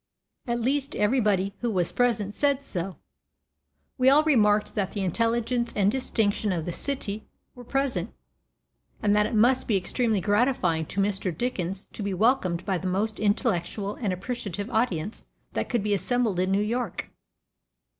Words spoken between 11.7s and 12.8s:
to be welcomed by